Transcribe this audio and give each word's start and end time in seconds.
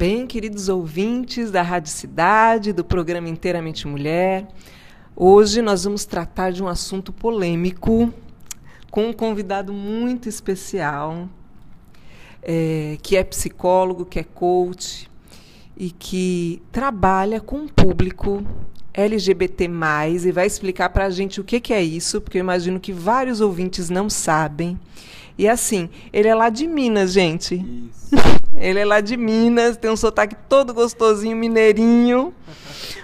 Bem, 0.00 0.26
queridos 0.26 0.70
ouvintes 0.70 1.50
da 1.50 1.60
Rádio 1.60 1.92
Cidade, 1.92 2.72
do 2.72 2.82
programa 2.82 3.28
Inteiramente 3.28 3.86
Mulher, 3.86 4.48
hoje 5.14 5.60
nós 5.60 5.84
vamos 5.84 6.06
tratar 6.06 6.52
de 6.52 6.62
um 6.62 6.68
assunto 6.68 7.12
polêmico 7.12 8.10
com 8.90 9.10
um 9.10 9.12
convidado 9.12 9.74
muito 9.74 10.26
especial, 10.26 11.28
é, 12.42 12.96
que 13.02 13.14
é 13.14 13.22
psicólogo, 13.22 14.06
que 14.06 14.18
é 14.18 14.24
coach 14.24 15.06
e 15.76 15.90
que 15.90 16.62
trabalha 16.72 17.38
com 17.38 17.66
o 17.66 17.70
público 17.70 18.42
LGBT+, 18.94 19.68
e 20.24 20.32
vai 20.32 20.46
explicar 20.46 20.88
para 20.88 21.04
a 21.04 21.10
gente 21.10 21.42
o 21.42 21.44
que, 21.44 21.60
que 21.60 21.74
é 21.74 21.82
isso, 21.82 22.22
porque 22.22 22.38
eu 22.38 22.40
imagino 22.40 22.80
que 22.80 22.90
vários 22.90 23.42
ouvintes 23.42 23.90
não 23.90 24.08
sabem. 24.08 24.80
E 25.36 25.46
assim, 25.46 25.90
ele 26.10 26.26
é 26.26 26.34
lá 26.34 26.48
de 26.48 26.66
Minas, 26.66 27.12
gente. 27.12 27.56
Isso. 27.56 28.16
ele 28.60 28.78
é 28.78 28.84
lá 28.84 29.00
de 29.00 29.16
Minas, 29.16 29.78
tem 29.78 29.90
um 29.90 29.96
sotaque 29.96 30.36
todo 30.48 30.74
gostosinho, 30.74 31.34
mineirinho. 31.34 32.34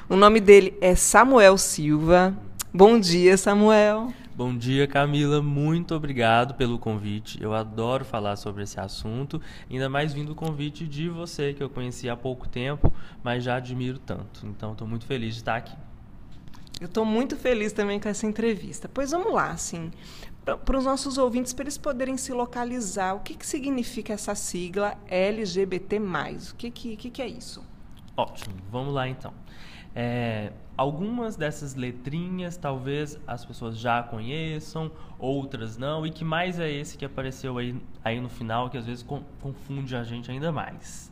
O 0.07 0.15
nome 0.15 0.39
dele 0.39 0.77
é 0.83 0.95
Samuel 0.95 1.57
Silva. 1.57 2.37
Bom 2.73 3.01
dia, 3.01 3.39
Samuel. 3.39 4.13
Bom 4.35 4.55
dia, 4.55 4.87
Camila. 4.87 5.41
Muito 5.41 5.95
obrigado 5.95 6.53
pelo 6.55 6.79
convite. 6.79 7.43
Eu 7.43 7.55
adoro 7.55 8.05
falar 8.05 8.37
sobre 8.37 8.65
esse 8.65 8.79
assunto, 8.79 9.41
ainda 9.71 9.89
mais 9.89 10.13
vindo 10.13 10.33
o 10.33 10.35
convite 10.35 10.87
de 10.87 11.09
você, 11.09 11.55
que 11.55 11.63
eu 11.63 11.71
conheci 11.71 12.07
há 12.07 12.15
pouco 12.15 12.47
tempo, 12.47 12.93
mas 13.25 13.43
já 13.43 13.57
admiro 13.57 13.99
tanto. 13.99 14.47
Então, 14.47 14.73
estou 14.73 14.87
muito 14.87 15.07
feliz 15.07 15.33
de 15.33 15.41
estar 15.41 15.57
aqui. 15.57 15.75
Eu 16.79 16.87
estou 16.87 17.07
muito 17.07 17.35
feliz 17.35 17.73
também 17.73 17.99
com 17.99 18.11
essa 18.11 18.27
entrevista. 18.27 18.91
Pois 18.93 19.11
vamos 19.11 19.33
lá, 19.33 19.53
assim, 19.53 19.91
para 20.55 20.79
os 20.79 20.85
nossos 20.85 21.19
ouvintes, 21.19 21.53
para 21.53 21.65
eles 21.65 21.77
poderem 21.77 22.17
se 22.17 22.33
localizar, 22.33 23.15
o 23.15 23.21
que, 23.21 23.35
que 23.35 23.45
significa 23.45 24.13
essa 24.13 24.35
sigla 24.37 24.97
LGBT+. 25.09 25.99
O 25.99 26.55
que, 26.55 26.71
que, 26.71 26.97
que, 26.97 27.11
que 27.11 27.23
é 27.23 27.27
isso? 27.27 27.65
Ótimo, 28.17 28.55
vamos 28.71 28.95
lá 28.95 29.09
então. 29.09 29.35
É, 29.93 30.53
algumas 30.77 31.37
dessas 31.37 31.75
letrinhas 31.75 32.57
talvez 32.57 33.19
as 33.27 33.45
pessoas 33.45 33.77
já 33.77 34.03
conheçam, 34.03 34.93
outras 35.19 35.77
não, 35.77 36.07
e 36.07 36.11
que 36.11 36.25
mais 36.25 36.61
é 36.61 36.71
esse 36.71 36.97
que 36.97 37.05
apareceu 37.05 37.59
aí, 37.59 37.75
aí 38.05 38.21
no 38.21 38.29
final, 38.29 38.71
que 38.71 38.79
às 38.79 38.87
vezes 38.87 39.05
confunde 39.41 39.97
a 39.97 40.05
gente 40.05 40.31
ainda 40.31 40.53
mais. 40.53 41.11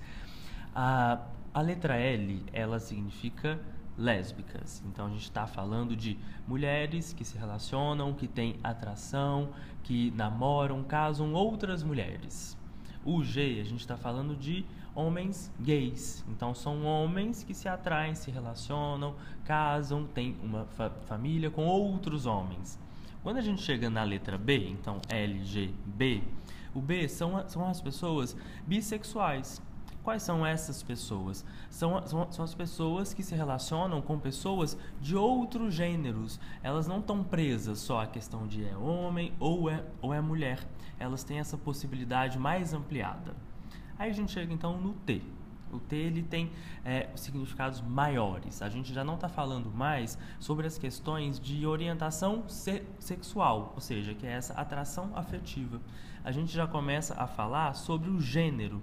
A, 0.73 1.19
a 1.53 1.61
letra 1.61 1.97
L, 1.97 2.45
ela 2.53 2.79
significa 2.79 3.59
lésbicas. 3.97 4.83
Então 4.87 5.07
a 5.07 5.11
gente 5.11 5.23
está 5.23 5.47
falando 5.47 5.97
de 5.97 6.19
mulheres 6.47 7.13
que 7.13 7.25
se 7.25 7.39
relacionam, 7.39 8.13
que 8.13 8.27
têm 8.27 8.59
atração, 8.63 9.51
que 9.83 10.11
namoram, 10.13 10.83
casam 10.83 11.33
outras 11.33 11.83
mulheres. 11.83 12.57
O 13.05 13.23
G, 13.23 13.61
a 13.61 13.65
gente 13.65 13.81
está 13.81 13.97
falando 13.97 14.35
de 14.35 14.65
homens 14.95 15.53
gays. 15.61 16.25
Então 16.29 16.55
são 16.55 16.85
homens 16.85 17.43
que 17.43 17.53
se 17.53 17.69
atraem, 17.69 18.15
se 18.15 18.31
relacionam, 18.31 19.15
casam, 19.45 20.07
têm 20.07 20.37
uma 20.43 20.65
fa 20.67 20.91
família 21.07 21.51
com 21.51 21.67
outros 21.67 22.27
homens. 22.27 22.79
Quando 23.23 23.39
a 23.39 23.43
gente 23.43 23.63
chega 23.63 23.89
na 23.89 24.03
letra 24.03 24.37
B, 24.37 24.69
então 24.69 25.01
LGB, 25.09 26.23
o 26.75 26.81
B 26.81 27.09
são, 27.09 27.49
são 27.49 27.67
as 27.67 27.81
pessoas 27.81 28.37
bissexuais. 28.67 29.63
Quais 30.05 30.23
são 30.23 30.45
essas 30.45 30.83
pessoas? 30.83 31.43
São, 31.71 32.07
são, 32.07 32.31
são, 32.31 32.45
as 32.45 32.55
pessoas 32.55 33.15
que 33.15 33.23
se 33.23 33.35
relacionam 33.35 34.03
com 34.03 34.19
pessoas 34.19 34.77
de 35.01 35.17
outros 35.17 35.73
gêneros. 35.73 36.39
Elas 36.63 36.87
não 36.87 36.99
estão 36.99 37.25
presas 37.25 37.79
só 37.79 38.03
à 38.03 38.07
questão 38.07 38.47
de 38.47 38.63
é 38.67 38.77
homem 38.77 39.33
ou 39.41 39.71
é, 39.71 39.83
ou 40.03 40.13
é 40.13 40.21
mulher. 40.21 40.61
Elas 40.99 41.25
têm 41.25 41.39
essa 41.39 41.57
possibilidade 41.57 42.39
mais 42.39 42.75
ampliada. 42.75 43.35
Aí 43.99 44.11
a 44.11 44.13
gente 44.13 44.31
chega 44.31 44.53
então 44.53 44.79
no 44.79 44.93
T. 44.93 45.23
O 45.73 45.79
T 45.79 45.97
ele 45.97 46.23
tem 46.23 46.53
é, 46.85 47.09
significados 47.17 47.81
maiores. 47.81 48.61
A 48.61 48.69
gente 48.69 48.93
já 48.93 49.03
não 49.03 49.15
está 49.15 49.31
falando 49.31 49.73
mais 49.73 50.19
sobre 50.39 50.67
as 50.67 50.77
questões 50.77 51.41
de 51.41 51.67
orientação 51.67 52.47
se 52.47 52.83
sexual, 52.99 53.73
ou 53.75 53.81
seja, 53.81 54.13
que 54.15 54.27
é 54.27 54.33
essa 54.33 54.53
atração 54.53 55.13
afetiva. 55.15 55.81
A 56.23 56.31
gente 56.31 56.53
já 56.53 56.67
começa 56.67 57.15
a 57.15 57.27
falar 57.27 57.75
sobre 57.75 58.11
o 58.11 58.21
gênero. 58.21 58.83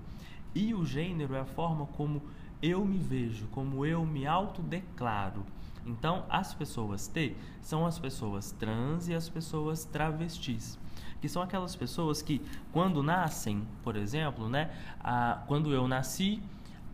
E 0.54 0.74
o 0.74 0.86
gênero 0.86 1.34
é 1.36 1.40
a 1.40 1.46
forma 1.46 1.86
como 1.86 2.22
eu 2.62 2.86
me 2.86 2.98
vejo, 2.98 3.48
como 3.48 3.86
eu 3.86 4.06
me 4.06 4.28
autodeclaro. 4.28 5.44
Então, 5.86 6.26
as 6.30 6.54
pessoas 6.54 7.08
T 7.08 7.36
são 7.62 7.86
as 7.86 7.98
pessoas 7.98 8.52
trans 8.52 9.08
e 9.08 9.16
as 9.16 9.28
pessoas 9.28 9.84
travestis, 9.84 10.78
que 11.20 11.28
são 11.28 11.42
aquelas 11.42 11.76
pessoas 11.76 12.22
que, 12.22 12.42
quando 12.72 13.02
nascem, 13.02 13.68
por 13.84 13.96
exemplo, 13.96 14.48
né, 14.48 14.70
a, 15.00 15.42
quando 15.48 15.74
eu 15.74 15.88
nasci, 15.88 16.42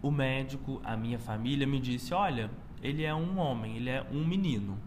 o 0.01 0.11
médico, 0.11 0.79
a 0.83 0.95
minha 0.95 1.19
família 1.19 1.67
me 1.67 1.79
disse: 1.79 2.13
olha, 2.13 2.49
ele 2.81 3.03
é 3.03 3.13
um 3.13 3.39
homem, 3.39 3.77
ele 3.77 3.89
é 3.89 4.05
um 4.11 4.25
menino. 4.25 4.77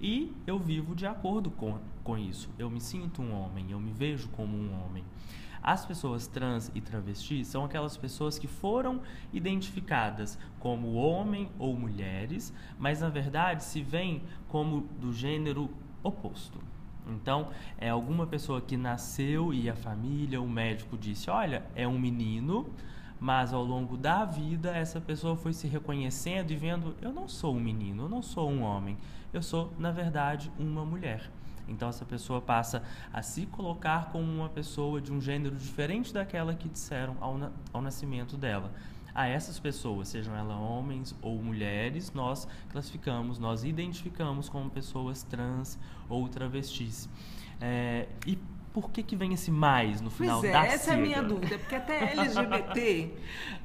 E 0.00 0.32
eu 0.46 0.58
vivo 0.58 0.94
de 0.94 1.06
acordo 1.06 1.50
com, 1.50 1.78
com 2.02 2.16
isso. 2.16 2.48
Eu 2.58 2.70
me 2.70 2.80
sinto 2.80 3.22
um 3.22 3.32
homem, 3.32 3.70
eu 3.70 3.78
me 3.78 3.92
vejo 3.92 4.28
como 4.30 4.56
um 4.56 4.72
homem. 4.82 5.04
As 5.62 5.84
pessoas 5.84 6.26
trans 6.26 6.70
e 6.74 6.80
travestis 6.80 7.48
são 7.48 7.64
aquelas 7.64 7.96
pessoas 7.96 8.38
que 8.38 8.46
foram 8.46 9.00
identificadas 9.32 10.38
como 10.58 10.94
homem 10.94 11.50
ou 11.58 11.76
mulheres, 11.76 12.52
mas 12.78 13.00
na 13.00 13.08
verdade 13.08 13.62
se 13.62 13.82
veem 13.82 14.22
como 14.48 14.82
do 14.98 15.12
gênero 15.12 15.70
oposto. 16.02 16.58
Então, 17.06 17.48
é 17.78 17.88
alguma 17.90 18.26
pessoa 18.26 18.60
que 18.60 18.76
nasceu 18.76 19.52
e 19.52 19.68
a 19.68 19.74
família, 19.74 20.40
o 20.40 20.48
médico 20.48 20.96
disse: 20.96 21.28
olha, 21.28 21.64
é 21.74 21.86
um 21.86 21.98
menino, 21.98 22.66
mas 23.18 23.52
ao 23.52 23.62
longo 23.62 23.96
da 23.96 24.24
vida 24.24 24.74
essa 24.74 25.00
pessoa 25.00 25.36
foi 25.36 25.52
se 25.52 25.66
reconhecendo 25.66 26.50
e 26.50 26.56
vendo: 26.56 26.94
eu 27.02 27.12
não 27.12 27.28
sou 27.28 27.54
um 27.54 27.60
menino, 27.60 28.04
eu 28.04 28.08
não 28.08 28.22
sou 28.22 28.50
um 28.50 28.62
homem, 28.62 28.96
eu 29.32 29.42
sou, 29.42 29.72
na 29.78 29.90
verdade, 29.90 30.50
uma 30.58 30.84
mulher. 30.84 31.30
Então 31.68 31.88
essa 31.88 32.04
pessoa 32.04 32.40
passa 32.40 32.82
a 33.12 33.22
se 33.22 33.46
colocar 33.46 34.10
como 34.10 34.30
uma 34.30 34.48
pessoa 34.48 35.00
de 35.00 35.12
um 35.12 35.20
gênero 35.20 35.56
diferente 35.56 36.12
daquela 36.12 36.54
que 36.54 36.68
disseram 36.68 37.16
ao, 37.20 37.38
na, 37.38 37.50
ao 37.72 37.80
nascimento 37.80 38.36
dela. 38.36 38.72
A 39.14 39.26
essas 39.26 39.58
pessoas, 39.58 40.08
sejam 40.08 40.34
elas 40.36 40.56
homens 40.56 41.14
ou 41.20 41.42
mulheres, 41.42 42.12
nós 42.12 42.46
classificamos, 42.70 43.38
nós 43.38 43.64
identificamos 43.64 44.48
como 44.48 44.70
pessoas 44.70 45.22
trans 45.24 45.78
ou 46.08 46.28
travestis. 46.28 47.08
É, 47.60 48.06
e 48.26 48.38
por 48.72 48.90
que, 48.90 49.02
que 49.02 49.16
vem 49.16 49.32
esse 49.32 49.50
mais 49.50 50.00
no 50.00 50.10
final 50.10 50.40
pois 50.40 50.50
é, 50.50 50.52
da 50.52 50.64
essa 50.64 50.78
sigla? 50.78 50.94
é 50.94 50.98
a 50.98 51.02
minha 51.02 51.22
dúvida, 51.22 51.58
porque 51.58 51.74
até 51.74 52.12
LGBT 52.12 53.12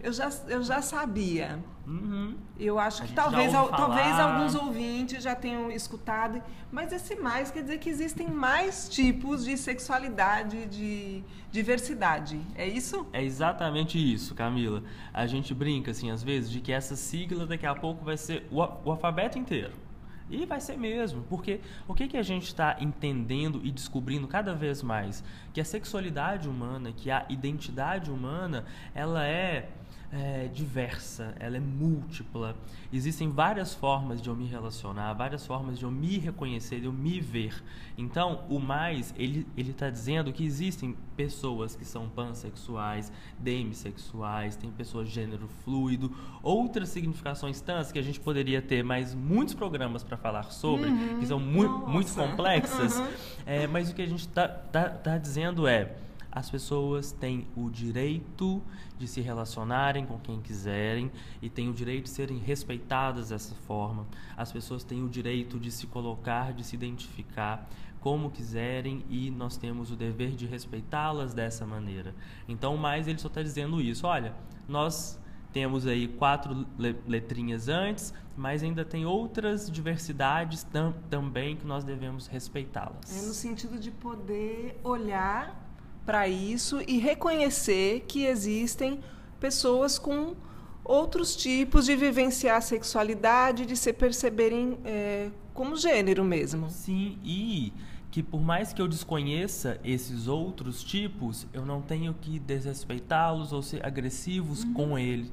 eu 0.02 0.12
já, 0.12 0.30
eu 0.48 0.64
já 0.64 0.82
sabia. 0.82 1.60
Uhum. 1.86 2.36
Eu 2.60 2.80
acho 2.80 3.04
que 3.04 3.14
talvez, 3.14 3.52
talvez 3.52 4.20
alguns 4.20 4.56
ouvintes 4.56 5.24
já 5.24 5.36
tenham 5.36 5.70
escutado, 5.70 6.42
mas 6.72 6.92
esse 6.92 7.16
mais 7.16 7.52
quer 7.52 7.62
dizer 7.62 7.78
que 7.78 7.90
existem 7.90 8.28
mais 8.28 8.90
tipos 8.90 9.46
de 9.46 9.56
sexualidade, 9.56 10.66
de 10.66 11.24
diversidade. 11.52 12.40
É 12.56 12.68
isso? 12.68 13.06
É 13.14 13.24
exatamente 13.24 13.98
isso, 14.00 14.34
Camila. 14.34 14.84
A 15.14 15.28
gente 15.28 15.54
brinca, 15.54 15.92
assim, 15.92 16.10
às 16.10 16.24
vezes, 16.24 16.50
de 16.50 16.60
que 16.60 16.72
essa 16.72 16.96
sigla 16.96 17.46
daqui 17.46 17.68
a 17.68 17.76
pouco 17.76 18.04
vai 18.04 18.18
ser 18.18 18.48
o, 18.52 18.58
o 18.58 18.92
alfabeto 18.92 19.38
inteiro. 19.38 19.85
E 20.30 20.46
vai 20.46 20.60
ser 20.60 20.78
mesmo, 20.78 21.24
porque 21.30 21.60
o 21.88 21.94
que, 21.94 22.08
que 22.08 22.18
a 22.18 22.24
gente 22.24 22.48
está 22.48 22.78
entendendo 22.80 23.62
e 23.64 23.72
descobrindo 23.72 24.28
cada 24.28 24.54
vez 24.54 24.82
mais? 24.82 25.24
Que 25.54 25.62
a 25.62 25.66
sexualidade 25.66 26.50
humana, 26.50 26.92
que 26.92 27.12
a 27.12 27.26
identidade 27.30 28.10
humana, 28.10 28.66
ela 28.96 29.26
é 29.26 29.70
é, 30.12 30.48
diversa, 30.54 31.36
ela 31.40 31.58
é 31.58 31.60
múltipla. 31.60 32.56
Existem 32.92 33.30
várias 33.30 33.74
formas 33.74 34.22
de 34.22 34.30
eu 34.30 34.36
me 34.36 34.46
relacionar, 34.46 35.14
várias 35.14 35.46
formas 35.46 35.78
de 35.78 35.86
eu 35.86 35.92
me 35.92 36.18
reconhecer, 36.18 36.80
de 36.80 36.86
eu 36.86 36.94
me 36.94 37.20
ver. 37.20 37.64
Então, 37.98 38.44
o 38.50 38.60
mais, 38.60 39.14
ele 39.18 39.46
está 39.58 39.90
dizendo 39.90 40.32
que 40.32 40.44
existem 40.44 40.96
pessoas 41.16 41.76
que 41.76 41.86
são 41.86 42.10
pansexuais, 42.10 43.12
demissexuais, 43.40 44.56
tem 44.56 44.70
pessoas 44.72 45.08
de 45.08 45.16
gênero 45.16 45.48
fluido, 45.64 46.14
outras 46.44 46.90
significações 46.90 47.62
tantas 47.62 47.92
que 47.92 48.00
a 48.00 48.04
gente 48.04 48.20
poderia 48.20 48.62
ter 48.62 48.84
mais 48.84 49.14
muitos 49.14 49.54
programas 49.54 50.04
para 50.04 50.18
falar 50.18 50.52
sobre, 50.52 50.90
uhum, 50.90 51.20
que 51.20 51.26
são 51.26 51.40
mu 51.40 51.64
nossa. 51.64 51.92
muito 51.92 52.14
complexas. 52.14 52.98
Uhum. 52.98 53.08
É, 53.46 53.68
mas 53.68 53.90
o 53.90 53.96
que 53.96 54.02
a 54.02 54.08
gente 54.08 54.22
está 54.22 54.48
tá, 54.48 54.90
tá 54.90 55.18
dizendo 55.18 55.68
é 55.68 55.96
as 56.36 56.50
pessoas 56.50 57.14
têm 57.14 57.48
o 57.56 57.70
direito 57.70 58.62
de 59.00 59.08
se 59.08 59.22
relacionarem 59.22 60.06
com 60.06 60.20
quem 60.20 60.42
quiserem 60.42 61.10
e 61.42 61.50
têm 61.50 61.70
o 61.70 61.74
direito 61.74 62.04
de 62.04 62.10
serem 62.10 62.38
respeitadas 62.38 63.30
dessa 63.30 63.56
forma. 63.56 64.06
As 64.36 64.52
pessoas 64.52 64.84
têm 64.84 65.02
o 65.02 65.08
direito 65.08 65.58
de 65.58 65.72
se 65.72 65.88
colocar, 65.88 66.52
de 66.52 66.66
se 66.66 66.76
identificar 66.76 67.70
como 68.02 68.30
quiserem 68.30 69.06
e 69.10 69.32
nós 69.32 69.56
temos 69.56 69.92
o 69.92 69.96
dever 69.96 70.32
de 70.32 70.46
respeitá-las 70.46 71.34
dessa 71.34 71.66
maneira. 71.66 72.14
Então, 72.50 72.76
mais 72.76 73.08
ele 73.08 73.18
só 73.18 73.30
está 73.30 73.42
dizendo 73.42 73.82
isso. 73.82 74.06
Olha, 74.06 74.36
nós 74.68 75.18
temos 75.54 75.88
aí 75.88 76.10
quatro 76.10 76.68
letrinhas 77.08 77.70
antes, 77.70 78.14
mas 78.36 78.62
ainda 78.62 78.84
tem 78.84 79.06
outras 79.06 79.72
diversidades 79.72 80.64
tam 80.64 80.94
também 81.10 81.56
que 81.56 81.66
nós 81.66 81.86
devemos 81.86 82.28
respeitá-las. 82.28 83.24
É 83.24 83.26
no 83.26 83.34
sentido 83.34 83.80
de 83.80 83.90
poder 83.90 84.78
olhar 84.84 85.65
para 86.06 86.28
isso 86.28 86.82
e 86.88 86.98
reconhecer 87.00 88.06
que 88.08 88.26
existem 88.26 89.00
pessoas 89.40 89.98
com 89.98 90.36
outros 90.84 91.36
tipos 91.36 91.86
de 91.86 91.96
vivenciar 91.96 92.58
a 92.58 92.62
sexualidade, 92.62 93.66
de 93.66 93.76
se 93.76 93.92
perceberem 93.92 94.78
é, 94.86 95.30
como 95.54 95.76
gênero 95.76 96.24
mesmo. 96.24 96.70
Sim, 96.70 97.18
e 97.24 97.74
que 98.12 98.22
por 98.24 98.40
mais 98.40 98.72
que 98.72 98.82
eu 98.82 98.88
desconheça 98.88 99.80
esses 99.84 100.28
outros 100.28 100.84
tipos, 100.84 101.48
eu 101.52 101.66
não 101.66 101.82
tenho 101.82 102.14
que 102.14 102.40
desrespeitá-los 102.40 103.52
ou 103.52 103.62
ser 103.62 103.86
agressivos 103.86 104.64
uhum. 104.64 104.74
com 104.74 104.98
eles. 104.98 105.32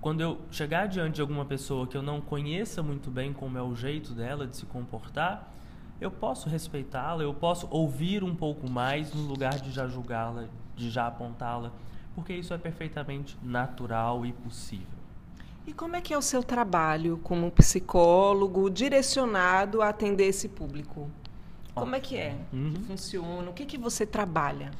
Quando 0.00 0.22
eu 0.22 0.40
chegar 0.50 0.86
diante 0.86 1.16
de 1.16 1.20
alguma 1.20 1.44
pessoa 1.44 1.86
que 1.86 1.96
eu 1.96 2.02
não 2.02 2.20
conheça 2.20 2.82
muito 2.82 3.10
bem 3.10 3.32
como 3.32 3.58
é 3.58 3.62
o 3.62 3.74
jeito 3.74 4.12
dela 4.12 4.46
de 4.46 4.56
se 4.56 4.66
comportar, 4.66 5.52
eu 6.00 6.10
posso 6.10 6.48
respeitá-la, 6.48 7.22
eu 7.22 7.34
posso 7.34 7.66
ouvir 7.70 8.22
um 8.22 8.34
pouco 8.34 8.68
mais 8.68 9.14
no 9.14 9.22
lugar 9.22 9.58
de 9.58 9.70
já 9.70 9.86
julgá-la, 9.86 10.44
de 10.74 10.90
já 10.90 11.06
apontá-la, 11.06 11.72
porque 12.14 12.32
isso 12.34 12.52
é 12.52 12.58
perfeitamente 12.58 13.36
natural 13.42 14.24
e 14.26 14.32
possível. 14.32 14.96
E 15.66 15.72
como 15.72 15.96
é 15.96 16.00
que 16.00 16.14
é 16.14 16.18
o 16.18 16.22
seu 16.22 16.42
trabalho 16.42 17.18
como 17.24 17.50
psicólogo 17.50 18.70
direcionado 18.70 19.82
a 19.82 19.88
atender 19.88 20.26
esse 20.26 20.48
público? 20.48 21.10
Como 21.74 21.94
é 21.94 22.00
que 22.00 22.16
é? 22.16 22.36
Uhum. 22.52 22.72
Que 22.72 22.82
funciona? 22.84 23.50
O 23.50 23.52
que, 23.52 23.66
que 23.66 23.76
você 23.76 24.06
trabalha? 24.06 24.70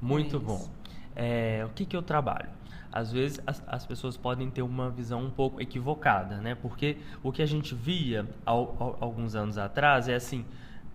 Muito 0.00 0.38
bom. 0.38 0.68
É, 1.16 1.64
o 1.64 1.70
que, 1.70 1.84
que 1.84 1.96
eu 1.96 2.02
trabalho? 2.02 2.50
Às 2.90 3.12
vezes 3.12 3.40
as, 3.46 3.62
as, 3.66 3.86
pessoas 3.86 4.16
podem 4.16 4.50
ter 4.50 4.62
uma 4.62 4.90
visão 4.90 5.22
um 5.22 5.30
pouco 5.30 5.60
equivocada, 5.60 6.38
né? 6.38 6.54
Porque 6.54 6.96
o 7.22 7.30
que 7.30 7.42
a 7.42 7.46
gente 7.46 7.74
via 7.74 8.26
ao, 8.46 8.76
ao, 8.78 8.98
alguns 9.00 9.34
anos 9.34 9.58
atrás 9.58 10.08
é 10.08 10.14
assim: 10.14 10.44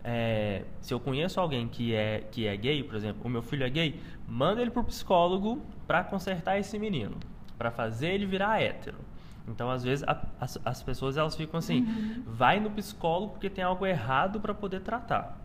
é, 0.03 0.63
se 0.81 0.93
eu 0.93 0.99
conheço 0.99 1.39
alguém 1.39 1.67
que 1.67 1.93
é, 1.93 2.21
que 2.31 2.47
é 2.47 2.57
gay, 2.57 2.83
por 2.83 2.95
exemplo, 2.95 3.21
o 3.23 3.29
meu 3.29 3.41
filho 3.41 3.63
é 3.63 3.69
gay, 3.69 4.01
manda 4.27 4.61
ele 4.61 4.71
para 4.71 4.81
o 4.81 4.85
psicólogo 4.85 5.61
para 5.85 6.03
consertar 6.03 6.57
esse 6.57 6.79
menino, 6.79 7.17
para 7.57 7.71
fazer 7.71 8.09
ele 8.09 8.25
virar 8.25 8.61
hétero. 8.61 8.97
Então, 9.47 9.69
às 9.69 9.83
vezes, 9.83 10.03
a, 10.07 10.25
as, 10.39 10.59
as 10.65 10.83
pessoas 10.83 11.15
elas 11.15 11.35
ficam 11.35 11.57
assim: 11.57 11.81
uhum. 11.83 12.23
vai 12.25 12.59
no 12.59 12.71
psicólogo 12.71 13.33
porque 13.33 13.49
tem 13.49 13.63
algo 13.63 13.85
errado 13.85 14.39
para 14.39 14.53
poder 14.53 14.81
tratar. 14.81 15.37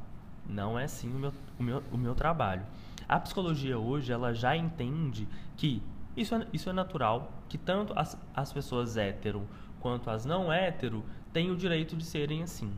Não 0.49 0.79
é 0.79 0.85
assim 0.85 1.11
o 1.15 1.19
meu, 1.19 1.33
o, 1.59 1.63
meu, 1.63 1.83
o 1.93 1.99
meu 1.99 2.15
trabalho. 2.15 2.63
A 3.09 3.19
psicologia 3.21 3.79
hoje 3.79 4.13
ela 4.13 4.33
já 4.33 4.57
entende 4.57 5.29
que 5.57 5.83
isso 6.21 6.35
é, 6.35 6.47
isso 6.53 6.69
é 6.71 6.73
natural, 6.73 7.33
que 7.49 7.57
tanto 7.57 7.93
as, 7.97 8.19
as 8.35 8.53
pessoas 8.53 8.97
hétero 8.97 9.47
quanto 9.81 10.11
as 10.11 10.25
não 10.25 10.53
hétero 10.53 11.05
têm 11.33 11.51
o 11.51 11.57
direito 11.57 11.97
de 11.97 12.05
serem 12.05 12.43
assim. 12.43 12.73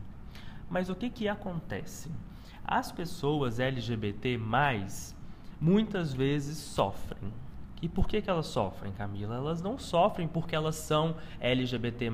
Mas 0.69 0.89
o 0.89 0.95
que, 0.95 1.09
que 1.09 1.27
acontece? 1.27 2.11
As 2.63 2.91
pessoas 2.91 3.59
LGBT, 3.59 4.39
muitas 5.59 6.13
vezes 6.13 6.57
sofrem 6.57 7.33
e 7.81 7.89
por 7.89 8.07
que, 8.07 8.21
que 8.21 8.29
elas 8.29 8.45
sofrem, 8.45 8.93
Camila? 8.93 9.35
Elas 9.35 9.59
não 9.59 9.79
sofrem 9.79 10.27
porque 10.27 10.55
elas 10.55 10.75
são 10.75 11.15
LGBT, 11.39 12.11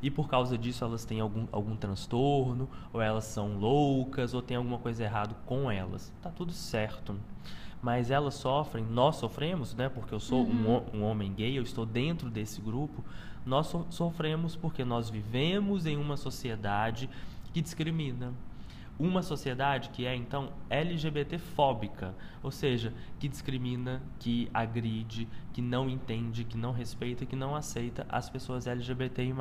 e 0.00 0.10
por 0.10 0.28
causa 0.28 0.56
disso 0.56 0.82
elas 0.82 1.04
têm 1.04 1.20
algum, 1.20 1.46
algum 1.52 1.76
transtorno, 1.76 2.70
ou 2.90 3.02
elas 3.02 3.24
são 3.24 3.58
loucas, 3.58 4.32
ou 4.32 4.40
tem 4.40 4.56
alguma 4.56 4.78
coisa 4.78 5.04
errada 5.04 5.36
com 5.44 5.70
elas. 5.70 6.10
Tá 6.22 6.30
tudo 6.30 6.52
certo. 6.52 7.14
Mas 7.84 8.10
elas 8.10 8.32
sofrem, 8.32 8.82
nós 8.82 9.16
sofremos, 9.16 9.74
né? 9.74 9.90
Porque 9.90 10.14
eu 10.14 10.18
sou 10.18 10.46
uhum. 10.46 10.82
um, 10.94 11.00
um 11.00 11.02
homem 11.02 11.30
gay, 11.34 11.58
eu 11.58 11.62
estou 11.62 11.84
dentro 11.84 12.30
desse 12.30 12.58
grupo. 12.58 13.04
Nós 13.44 13.66
so 13.66 13.86
sofremos 13.90 14.56
porque 14.56 14.82
nós 14.86 15.10
vivemos 15.10 15.84
em 15.84 15.98
uma 15.98 16.16
sociedade 16.16 17.10
que 17.52 17.60
discrimina 17.60 18.32
uma 18.98 19.22
sociedade 19.22 19.88
que 19.90 20.06
é 20.06 20.14
então 20.14 20.50
LGBT-fóbica, 20.70 22.14
ou 22.42 22.50
seja, 22.50 22.92
que 23.18 23.28
discrimina, 23.28 24.00
que 24.20 24.48
agride, 24.54 25.28
que 25.52 25.60
não 25.60 25.90
entende, 25.90 26.44
que 26.44 26.56
não 26.56 26.72
respeita, 26.72 27.26
que 27.26 27.34
não 27.34 27.56
aceita 27.56 28.06
as 28.08 28.30
pessoas 28.30 28.66
LGBTI+. 28.66 29.34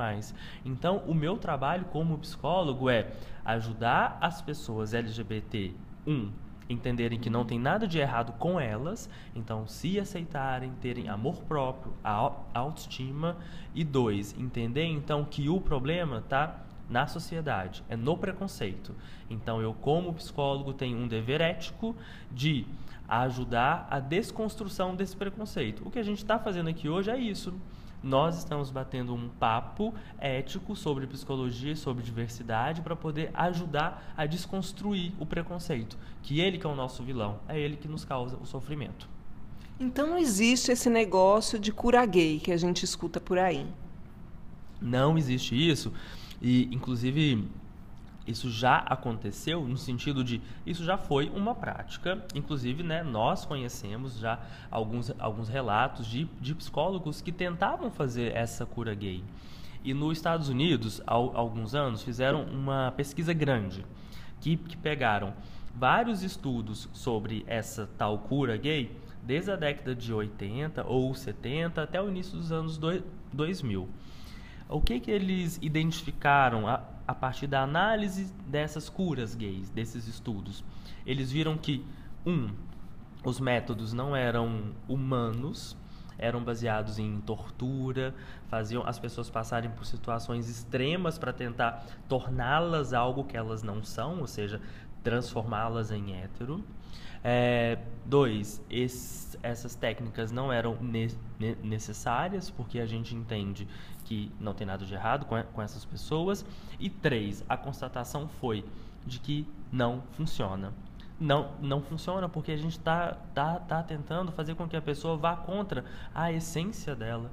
Então, 0.66 0.98
o 1.06 1.14
meu 1.14 1.38
trabalho 1.38 1.86
como 1.86 2.18
psicólogo 2.18 2.90
é 2.90 3.12
ajudar 3.46 4.18
as 4.20 4.42
pessoas 4.42 4.94
LGBT, 4.94 5.74
um, 6.08 6.32
entenderem 6.70 7.20
que 7.20 7.30
não 7.30 7.46
tem 7.46 7.60
nada 7.60 7.88
de 7.88 8.00
errado 8.00 8.34
com 8.34 8.60
elas, 8.60 9.10
então 9.36 9.68
se 9.68 10.00
aceitarem, 10.00 10.72
terem 10.82 11.10
amor 11.10 11.44
próprio, 11.44 11.94
a 12.04 12.32
autoestima 12.54 13.38
e 13.74 13.84
dois, 13.84 14.36
entender 14.40 14.86
então 14.86 15.26
que 15.26 15.50
o 15.50 15.60
problema 15.60 16.20
está 16.20 16.60
na 16.90 17.08
sociedade, 17.08 17.84
é 17.90 17.96
no 17.96 18.18
preconceito. 18.18 18.94
Então, 19.30 19.62
eu, 19.62 19.74
como 19.74 20.14
psicólogo, 20.14 20.74
tenho 20.74 20.98
um 20.98 21.08
dever 21.08 21.42
ético 21.42 21.96
de 22.32 22.66
ajudar 23.08 23.88
a 23.90 24.00
desconstrução 24.00 24.96
desse 24.96 25.16
preconceito. 25.16 25.82
O 25.86 25.92
que 25.92 26.00
a 26.00 26.04
gente 26.04 26.20
está 26.20 26.38
fazendo 26.40 26.70
aqui 26.70 26.90
hoje 26.90 27.10
é 27.10 27.18
isso. 27.18 27.54
Nós 28.04 28.40
estamos 28.40 28.70
batendo 28.70 29.14
um 29.16 29.30
papo 29.30 29.94
ético 30.20 30.76
sobre 30.76 31.08
psicologia, 31.08 31.74
sobre 31.74 32.04
diversidade, 32.04 32.82
para 32.82 32.98
poder 32.98 33.32
ajudar 33.34 34.14
a 34.18 34.26
desconstruir 34.26 35.14
o 35.18 35.26
preconceito. 35.26 35.98
Que 36.22 36.42
ele 36.42 36.58
que 36.58 36.68
é 36.68 36.70
o 36.70 36.76
nosso 36.76 37.02
vilão, 37.02 37.40
é 37.48 37.58
ele 37.58 37.78
que 37.78 37.88
nos 37.88 38.04
causa 38.04 38.36
o 38.36 38.46
sofrimento. 38.46 39.08
Então 39.80 40.06
não 40.08 40.18
existe 40.18 40.72
esse 40.72 40.90
negócio 40.90 41.58
de 41.58 41.72
cura 41.72 42.06
gay 42.06 42.40
que 42.40 42.52
a 42.52 42.58
gente 42.58 42.84
escuta 42.84 43.22
por 43.22 43.38
aí. 43.38 43.66
Não 44.82 45.18
existe 45.18 45.56
isso. 45.56 45.94
E, 46.42 46.66
inclusive, 46.76 47.48
isso 48.26 48.50
já 48.50 48.78
aconteceu 48.78 49.68
no 49.68 49.78
sentido 49.78 50.24
de 50.24 50.42
isso 50.66 50.84
já 50.84 50.98
foi 50.98 51.30
uma 51.30 51.54
prática. 51.54 52.24
Inclusive, 52.34 52.84
né, 52.84 53.04
nós 53.04 53.46
conhecemos 53.46 54.18
já 54.18 54.40
alguns, 54.72 55.12
alguns 55.20 55.50
relatos 55.50 56.06
de, 56.08 56.26
de 56.40 56.56
psicólogos 56.56 57.22
que 57.22 57.32
tentavam 57.32 57.92
fazer 57.92 58.36
essa 58.36 58.66
cura 58.66 58.94
gay. 58.96 59.24
E 59.84 59.94
nos 59.94 60.18
Estados 60.18 60.48
Unidos, 60.48 61.02
há 61.06 61.14
alguns 61.14 61.76
anos, 61.76 62.02
fizeram 62.02 62.44
uma 62.44 62.94
pesquisa 62.96 63.34
grande 63.34 63.86
que, 64.40 64.56
que 64.56 64.78
pegaram 64.78 65.34
vários 65.76 66.24
estudos 66.24 66.88
sobre 66.94 67.44
essa 67.48 67.90
tal 67.98 68.20
cura 68.20 68.56
gay 68.56 68.96
desde 69.22 69.52
a 69.52 69.56
década 69.56 69.96
de 69.96 70.14
80 70.14 70.86
ou 70.86 71.14
70 71.14 71.82
até 71.82 72.02
o 72.02 72.08
início 72.08 72.38
dos 72.38 72.52
anos 72.52 72.80
2000. 73.34 73.90
O 74.70 74.82
que, 74.82 75.00
que 75.00 75.12
eles 75.12 75.60
identificaram 75.62 76.68
a 77.08 77.14
partir 77.14 77.48
da 77.48 77.62
análise 77.62 78.34
dessas 78.48 78.90
curas 78.90 79.36
gays, 79.36 79.70
desses 79.70 80.08
estudos? 80.08 80.64
Eles 81.06 81.32
viram 81.32 81.58
que, 81.58 81.86
um, 82.26 82.50
os 83.24 83.40
métodos 83.40 83.94
não 83.94 84.16
eram 84.16 84.74
humanos, 84.88 85.78
eram 86.18 86.44
baseados 86.44 87.00
em 87.00 87.20
tortura, 87.22 88.14
faziam 88.48 88.86
as 88.86 89.00
pessoas 89.00 89.30
passarem 89.30 89.70
por 89.72 89.86
situações 89.86 90.50
extremas 90.50 91.18
para 91.18 91.34
tentar 91.34 91.86
torná-las 92.08 92.94
algo 92.94 93.24
que 93.24 93.36
elas 93.36 93.64
não 93.64 93.84
são, 93.84 94.20
ou 94.20 94.28
seja, 94.28 94.62
transformá-las 95.04 95.92
em 95.92 96.16
hétero. 96.16 96.64
É, 97.26 97.80
dois, 98.06 98.62
essas 99.42 99.76
técnicas 99.76 100.32
não 100.32 100.52
eram 100.52 100.78
ne 100.82 101.08
necessárias, 101.64 102.50
porque 102.50 102.80
a 102.80 102.86
gente 102.86 103.16
entende 103.16 103.68
que 104.04 104.32
não 104.40 104.54
tem 104.54 104.68
nada 104.68 104.86
de 104.86 104.94
errado 104.94 105.26
com, 105.26 105.42
com 105.42 105.62
essas 105.62 105.86
pessoas. 105.86 106.46
E 106.80 106.90
três, 106.90 107.44
a 107.48 107.58
constatação 107.58 108.28
foi 108.28 108.66
de 109.06 109.20
que 109.20 109.48
não 109.72 110.04
funciona. 110.12 110.74
Não, 111.20 111.52
não 111.62 111.82
funciona 111.82 112.28
porque 112.28 112.52
a 112.52 112.58
gente 112.58 112.78
está 112.78 113.14
tá, 113.34 113.60
tá 113.60 113.84
tentando 113.84 114.32
fazer 114.32 114.56
com 114.56 114.68
que 114.68 114.76
a 114.76 114.82
pessoa 114.82 115.16
vá 115.16 115.36
contra 115.36 115.86
a 116.14 116.32
essência 116.32 116.96
dela. 116.96 117.32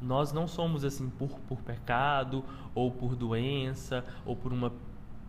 Nós 0.00 0.32
não 0.32 0.46
somos 0.46 0.84
assim 0.84 1.08
por, 1.08 1.38
por 1.48 1.58
pecado, 1.62 2.44
ou 2.74 2.90
por 2.90 3.16
doença, 3.16 4.04
ou 4.24 4.36
por 4.36 4.52
uma 4.52 4.72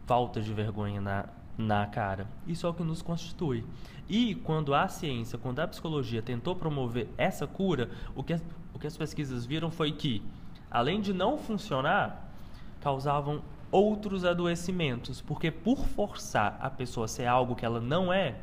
falta 0.06 0.42
de 0.42 0.54
vergonha 0.54 1.02
na, 1.02 1.26
na 1.58 1.86
cara. 1.86 2.28
Isso 2.46 2.68
é 2.68 2.70
o 2.70 2.74
que 2.74 2.84
nos 2.84 3.02
constitui. 3.02 3.66
E 4.10 4.36
quando 4.36 4.74
a 4.74 4.88
ciência, 4.88 5.38
quando 5.38 5.60
a 5.60 5.68
psicologia 5.68 6.22
tentou 6.22 6.56
promover 6.56 7.10
essa 7.18 7.46
cura, 7.46 7.90
o 8.16 8.24
que, 8.24 8.40
o 8.74 8.80
que 8.80 8.88
as 8.88 8.96
pesquisas 8.96 9.46
viram 9.46 9.70
foi 9.70 9.92
que, 9.92 10.22
além 10.70 11.02
de 11.02 11.14
não 11.14 11.38
funcionar, 11.38 12.32
causavam 12.82 13.42
outros 13.72 14.24
adoecimentos, 14.24 15.22
porque 15.22 15.52
por 15.52 15.86
forçar 15.86 16.58
a 16.62 16.70
pessoa 16.70 17.06
a 17.06 17.08
ser 17.08 17.26
algo 17.26 17.56
que 17.56 17.66
ela 17.66 17.82
não 17.82 18.12
é, 18.12 18.36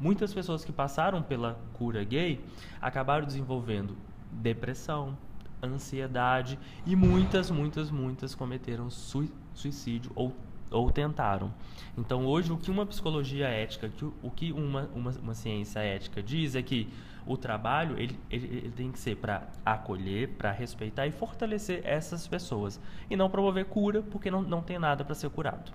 muitas 0.00 0.34
pessoas 0.34 0.64
que 0.64 0.72
passaram 0.72 1.22
pela 1.22 1.58
cura 1.74 2.02
gay 2.02 2.44
acabaram 2.80 3.26
desenvolvendo 3.26 3.96
depressão, 4.32 5.16
ansiedade 5.62 6.58
e 6.84 6.96
muitas, 6.96 7.50
muitas, 7.50 7.90
muitas 7.90 8.34
cometeram 8.34 8.90
suicídio 8.90 10.10
ou 10.14 10.32
ou 10.74 10.90
tentaram. 10.90 11.54
Então, 11.96 12.26
hoje, 12.26 12.52
o 12.52 12.56
que 12.56 12.70
uma 12.70 12.84
psicologia 12.84 13.46
ética, 13.46 13.90
o 14.22 14.30
que 14.30 14.52
uma, 14.52 14.90
uma, 14.94 15.10
uma 15.22 15.34
ciência 15.34 15.78
ética 15.78 16.22
diz 16.22 16.56
é 16.56 16.62
que 16.62 16.88
o 17.26 17.36
trabalho 17.36 17.98
ele, 17.98 18.18
ele, 18.30 18.46
ele 18.46 18.72
tem 18.76 18.92
que 18.92 18.98
ser 18.98 19.16
para 19.16 19.48
acolher, 19.64 20.28
para 20.30 20.50
respeitar 20.50 21.06
e 21.06 21.10
fortalecer 21.10 21.80
essas 21.84 22.28
pessoas. 22.28 22.80
E 23.08 23.16
não 23.16 23.30
promover 23.30 23.64
cura, 23.66 24.02
porque 24.02 24.30
não, 24.30 24.42
não 24.42 24.60
tem 24.62 24.78
nada 24.78 25.04
para 25.04 25.14
ser 25.14 25.30
curado. 25.30 25.72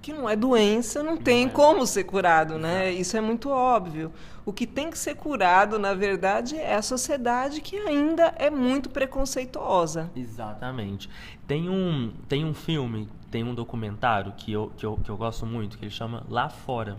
que 0.00 0.12
não 0.12 0.28
é 0.28 0.36
doença, 0.36 1.02
não, 1.02 1.14
não 1.14 1.16
tem 1.16 1.46
é. 1.46 1.48
como 1.48 1.86
ser 1.86 2.04
curado, 2.04 2.58
né? 2.58 2.92
Isso 2.92 3.16
é 3.16 3.20
muito 3.20 3.48
óbvio. 3.48 4.12
O 4.44 4.52
que 4.52 4.66
tem 4.66 4.90
que 4.90 4.98
ser 4.98 5.16
curado, 5.16 5.78
na 5.78 5.94
verdade, 5.94 6.56
é 6.56 6.74
a 6.74 6.82
sociedade 6.82 7.60
que 7.60 7.76
ainda 7.76 8.34
é 8.36 8.50
muito 8.50 8.90
preconceituosa. 8.90 10.10
Exatamente. 10.14 11.08
Tem 11.46 11.68
um, 11.68 12.12
tem 12.28 12.44
um 12.44 12.52
filme, 12.54 13.08
tem 13.30 13.42
um 13.42 13.54
documentário 13.54 14.32
que 14.36 14.52
eu, 14.52 14.70
que, 14.76 14.84
eu, 14.84 14.96
que 15.02 15.10
eu 15.10 15.16
gosto 15.16 15.46
muito, 15.46 15.78
que 15.78 15.84
ele 15.84 15.90
chama 15.90 16.22
Lá 16.28 16.48
Fora. 16.48 16.98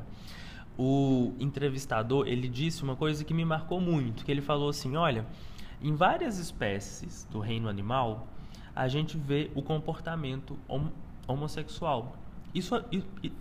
O 0.78 1.34
entrevistador, 1.40 2.28
ele 2.28 2.48
disse 2.48 2.84
uma 2.84 2.96
coisa 2.96 3.24
que 3.24 3.34
me 3.34 3.46
marcou 3.46 3.80
muito, 3.80 4.26
que 4.26 4.32
ele 4.32 4.42
falou 4.42 4.70
assim, 4.70 4.96
olha, 4.96 5.26
em 5.82 5.96
várias 5.96 6.38
espécies 6.38 7.28
do 7.32 7.40
reino 7.40 7.70
animal, 7.70 8.28
a 8.76 8.88
gente 8.88 9.18
vê 9.18 9.50
o 9.56 9.62
comportamento 9.62 10.58
hom 10.68 10.88
homossexual. 11.28 12.16
Isso, 12.54 12.76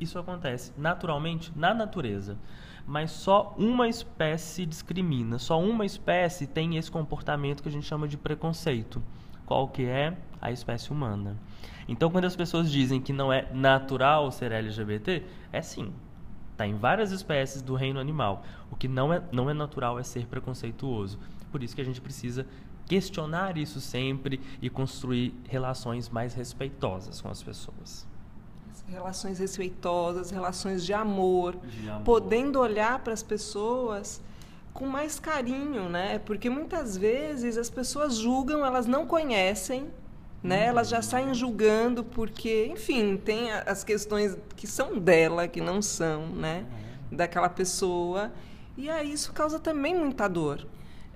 isso 0.01 0.19
acontece 0.19 0.73
naturalmente 0.77 1.53
na 1.55 1.75
natureza 1.75 2.39
mas 2.87 3.11
só 3.11 3.55
uma 3.57 3.89
espécie 3.89 4.67
discrimina, 4.67 5.39
só 5.39 5.61
uma 5.61 5.87
espécie 5.87 6.47
tem 6.47 6.77
esse 6.77 6.91
comportamento 6.91 7.63
que 7.63 7.69
a 7.69 7.73
gente 7.73 7.87
chama 7.87 8.07
de 8.07 8.17
preconceito. 8.17 9.03
Qual 9.47 9.69
que 9.69 9.85
é? 9.85 10.17
A 10.41 10.51
espécie 10.51 10.91
humana. 10.91 11.37
Então, 11.89 12.11
quando 12.11 12.25
as 12.25 12.37
pessoas 12.37 12.71
dizem 12.71 13.01
que 13.01 13.13
não 13.13 13.33
é 13.33 13.49
natural 13.53 14.31
ser 14.31 14.53
LGBT, 14.53 15.23
é 15.53 15.61
sim. 15.61 15.93
Está 16.55 16.65
em 16.69 16.77
várias 16.77 17.11
espécies 17.11 17.61
do 17.61 17.75
reino 17.75 17.99
animal. 17.99 18.45
O 18.71 18.77
que 18.77 18.87
não 18.87 19.13
é, 19.13 19.21
não 19.33 19.51
é 19.51 19.55
natural 19.55 19.99
é 19.99 20.05
ser 20.05 20.25
preconceituoso. 20.27 21.19
Por 21.51 21.65
isso 21.65 21.75
que 21.75 21.81
a 21.81 21.85
gente 21.85 22.01
precisa 22.01 22.47
questionar 22.87 23.59
isso 23.59 23.81
sempre 23.81 24.41
e 24.63 24.71
construir 24.71 25.35
relações 25.49 26.09
mais 26.09 26.33
respeitosas 26.33 27.21
com 27.21 27.29
as 27.29 27.43
pessoas 27.43 28.07
relações 28.87 29.39
respeitosas, 29.39 30.31
relações 30.31 30.85
de 30.85 30.93
amor, 30.93 31.57
de 31.57 31.89
amor. 31.89 32.05
podendo 32.05 32.61
olhar 32.61 32.99
para 32.99 33.15
as 33.15 33.23
pessoas 33.23 34.21
com 34.75 34.87
mais 34.87 35.19
carinho, 35.19 35.89
né? 35.89 36.19
Porque 36.19 36.51
muitas 36.51 36.95
vezes 36.95 37.57
as 37.57 37.71
pessoas 37.71 38.17
julgam, 38.17 38.65
elas 38.65 38.87
não 38.87 39.07
conhecem, 39.07 39.89
né? 40.45 40.67
Elas 40.67 40.91
já 40.91 41.01
saem 41.01 41.33
julgando 41.33 42.05
porque, 42.05 42.67
enfim, 42.67 43.17
tem 43.17 43.51
as 43.51 43.83
questões 43.83 44.37
que 44.55 44.67
são 44.67 44.99
dela, 44.99 45.49
que 45.49 45.63
não 45.63 45.81
são, 45.81 46.27
né? 46.27 46.67
Uhum. 47.11 47.17
Daquela 47.17 47.49
pessoa. 47.49 48.31
E 48.77 48.91
aí 48.91 49.11
isso 49.11 49.33
causa 49.33 49.59
também 49.59 49.99
muita 49.99 50.29
dor. 50.29 50.67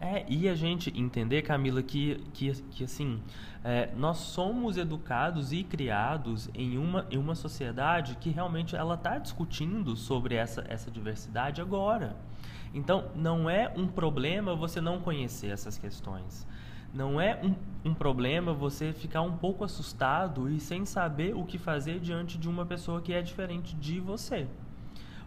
É, 0.00 0.24
e 0.28 0.48
a 0.48 0.54
gente 0.54 0.96
entender, 0.98 1.42
Camila, 1.42 1.82
que, 1.82 2.24
que, 2.32 2.52
que 2.70 2.84
assim, 2.84 3.20
é, 3.62 3.90
nós 3.96 4.18
somos 4.18 4.78
educados 4.78 5.52
e 5.52 5.62
criados 5.62 6.48
em 6.54 6.78
uma, 6.78 7.06
em 7.10 7.18
uma 7.18 7.34
sociedade 7.34 8.16
que 8.20 8.30
realmente 8.30 8.76
ela 8.76 8.94
está 8.94 9.18
discutindo 9.18 9.94
sobre 9.94 10.36
essa, 10.36 10.64
essa 10.68 10.90
diversidade 10.90 11.60
agora. 11.60 12.16
Então, 12.72 13.10
não 13.14 13.50
é 13.50 13.70
um 13.76 13.86
problema 13.86 14.54
você 14.54 14.80
não 14.80 15.00
conhecer 15.00 15.48
essas 15.48 15.76
questões. 15.76 16.46
Não 16.92 17.20
é 17.20 17.38
um, 17.42 17.90
um 17.90 17.94
problema 17.94 18.52
você 18.52 18.92
ficar 18.92 19.20
um 19.22 19.36
pouco 19.36 19.64
assustado 19.64 20.48
e 20.48 20.58
sem 20.58 20.84
saber 20.84 21.34
o 21.34 21.44
que 21.44 21.58
fazer 21.58 22.00
diante 22.00 22.38
de 22.38 22.48
uma 22.48 22.64
pessoa 22.64 23.00
que 23.00 23.12
é 23.12 23.20
diferente 23.20 23.74
de 23.76 24.00
você. 24.00 24.46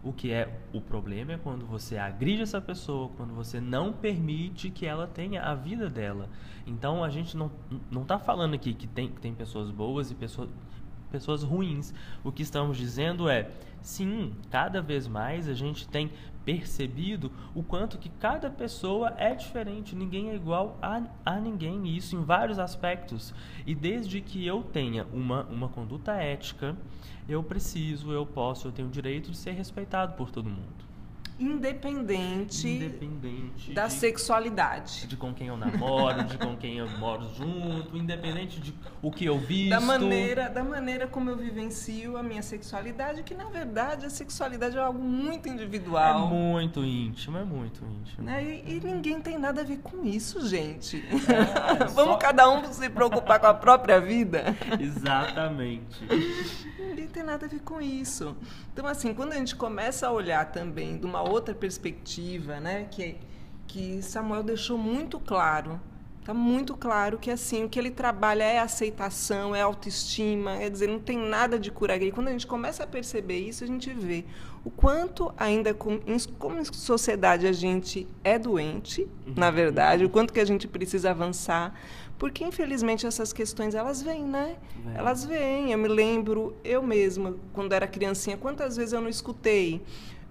O 0.02 0.12
que 0.12 0.32
é 0.32 0.60
o 0.72 0.80
problema 0.80 1.34
é 1.34 1.38
quando 1.38 1.64
você 1.64 1.96
agride 1.96 2.42
essa 2.42 2.60
pessoa, 2.60 3.08
quando 3.16 3.32
você 3.34 3.60
não 3.60 3.92
permite 3.92 4.68
que 4.68 4.84
ela 4.84 5.06
tenha 5.06 5.42
a 5.42 5.54
vida 5.54 5.88
dela. 5.88 6.28
Então 6.66 7.04
a 7.04 7.08
gente 7.08 7.36
não 7.36 7.52
não 7.88 8.02
está 8.02 8.18
falando 8.18 8.54
aqui 8.54 8.74
que 8.74 8.88
tem, 8.88 9.08
que 9.08 9.20
tem 9.20 9.32
pessoas 9.32 9.70
boas 9.70 10.10
e 10.10 10.14
pessoas 10.14 10.50
pessoas 11.12 11.42
ruins. 11.44 11.94
O 12.24 12.32
que 12.32 12.42
estamos 12.42 12.76
dizendo 12.76 13.28
é, 13.28 13.50
sim, 13.82 14.34
cada 14.50 14.80
vez 14.80 15.06
mais 15.06 15.48
a 15.48 15.54
gente 15.54 15.88
tem 15.88 16.10
percebido 16.44 17.30
o 17.54 17.62
quanto 17.62 17.98
que 17.98 18.08
cada 18.08 18.50
pessoa 18.50 19.14
é 19.16 19.34
diferente, 19.34 19.94
ninguém 19.94 20.30
é 20.30 20.34
igual 20.34 20.76
a, 20.82 21.02
a 21.24 21.38
ninguém, 21.38 21.86
e 21.86 21.96
isso 21.96 22.16
em 22.16 22.22
vários 22.24 22.58
aspectos. 22.58 23.34
E 23.66 23.74
desde 23.74 24.20
que 24.20 24.46
eu 24.46 24.62
tenha 24.62 25.06
uma, 25.12 25.44
uma 25.44 25.68
conduta 25.68 26.12
ética, 26.12 26.76
eu 27.28 27.42
preciso, 27.42 28.12
eu 28.12 28.26
posso, 28.26 28.68
eu 28.68 28.72
tenho 28.72 28.88
o 28.88 28.90
direito 28.90 29.30
de 29.30 29.36
ser 29.36 29.52
respeitado 29.52 30.14
por 30.14 30.30
todo 30.30 30.48
mundo 30.48 30.91
independente, 31.42 32.68
independente 32.68 33.72
da 33.72 33.86
de, 33.86 33.94
sexualidade. 33.94 35.06
De 35.06 35.16
com 35.16 35.34
quem 35.34 35.48
eu 35.48 35.56
namoro, 35.56 36.24
de 36.24 36.38
com 36.38 36.56
quem 36.56 36.78
eu 36.78 36.88
moro 36.98 37.28
junto, 37.34 37.96
independente 37.96 38.60
de 38.60 38.74
o 39.00 39.10
que 39.10 39.24
eu 39.24 39.38
visto. 39.38 39.70
Da 39.70 39.80
maneira, 39.80 40.48
da 40.48 40.62
maneira 40.62 41.06
como 41.06 41.30
eu 41.30 41.36
vivencio 41.36 42.16
a 42.16 42.22
minha 42.22 42.42
sexualidade, 42.42 43.22
que 43.22 43.34
na 43.34 43.46
verdade 43.46 44.06
a 44.06 44.10
sexualidade 44.10 44.76
é 44.76 44.80
algo 44.80 45.02
muito 45.02 45.48
individual. 45.48 46.26
É 46.26 46.28
muito 46.28 46.84
íntimo, 46.84 47.38
é 47.38 47.44
muito 47.44 47.84
íntimo. 47.84 48.24
Né? 48.24 48.44
E, 48.44 48.76
e, 48.76 48.80
ninguém 48.80 49.20
tem 49.20 49.38
nada 49.38 49.62
a 49.62 49.64
ver 49.64 49.78
com 49.78 50.04
isso, 50.04 50.46
gente. 50.46 51.04
É, 51.28 51.84
Vamos 51.92 52.14
só... 52.14 52.18
cada 52.18 52.48
um 52.48 52.72
se 52.72 52.88
preocupar 52.88 53.40
com 53.40 53.46
a 53.46 53.54
própria 53.54 54.00
vida. 54.00 54.56
Exatamente. 54.78 56.06
ninguém 56.78 57.08
tem 57.08 57.22
nada 57.22 57.46
a 57.46 57.48
ver 57.48 57.60
com 57.60 57.80
isso. 57.80 58.36
Então, 58.72 58.86
assim, 58.86 59.12
quando 59.14 59.32
a 59.32 59.36
gente 59.36 59.56
começa 59.56 60.06
a 60.06 60.12
olhar 60.12 60.46
também 60.52 60.98
de 60.98 61.06
uma 61.06 61.22
outra 61.32 61.54
perspectiva, 61.54 62.60
né, 62.60 62.86
que, 62.90 63.16
que 63.66 64.02
Samuel 64.02 64.42
deixou 64.42 64.76
muito 64.78 65.18
claro, 65.18 65.80
está 66.20 66.32
muito 66.32 66.76
claro 66.76 67.18
que 67.18 67.30
assim 67.30 67.64
o 67.64 67.68
que 67.68 67.78
ele 67.78 67.90
trabalha 67.90 68.44
é 68.44 68.58
aceitação, 68.58 69.54
é 69.54 69.60
autoestima, 69.60 70.56
quer 70.56 70.70
dizer, 70.70 70.88
não 70.88 71.00
tem 71.00 71.18
nada 71.18 71.58
de 71.58 71.70
cura 71.70 71.98
gay. 71.98 72.12
Quando 72.12 72.28
a 72.28 72.30
gente 72.30 72.46
começa 72.46 72.84
a 72.84 72.86
perceber 72.86 73.40
isso, 73.40 73.64
a 73.64 73.66
gente 73.66 73.92
vê 73.92 74.24
o 74.64 74.70
quanto 74.70 75.34
ainda 75.36 75.74
como 75.74 76.00
em 76.06 76.64
sociedade 76.64 77.46
a 77.46 77.52
gente 77.52 78.06
é 78.22 78.38
doente, 78.38 79.02
uhum. 79.26 79.34
na 79.36 79.50
verdade, 79.50 80.04
o 80.04 80.08
quanto 80.08 80.32
que 80.32 80.38
a 80.38 80.44
gente 80.44 80.68
precisa 80.68 81.10
avançar, 81.10 81.74
porque 82.16 82.44
infelizmente 82.44 83.04
essas 83.04 83.32
questões 83.32 83.74
elas 83.74 84.00
vêm, 84.00 84.22
né? 84.22 84.56
Vem. 84.84 84.96
Elas 84.96 85.24
vêm. 85.24 85.72
Eu 85.72 85.78
me 85.78 85.88
lembro 85.88 86.54
eu 86.62 86.80
mesma 86.80 87.34
quando 87.52 87.72
era 87.72 87.88
criancinha, 87.88 88.36
quantas 88.36 88.76
vezes 88.76 88.92
eu 88.92 89.00
não 89.00 89.08
escutei 89.08 89.82